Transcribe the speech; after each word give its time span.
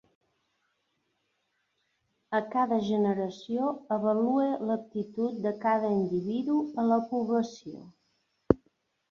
A 2.37 2.39
cada 2.55 2.79
generació 2.87 3.67
avalue 3.97 4.47
l'aptitud 4.71 5.37
de 5.45 5.53
cada 5.67 5.93
individu 5.99 6.57
a 6.85 6.89
la 6.95 6.99
població. 7.15 7.85